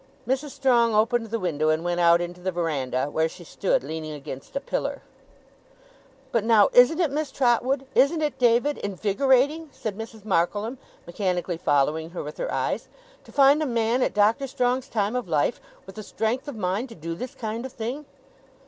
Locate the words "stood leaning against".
3.43-4.55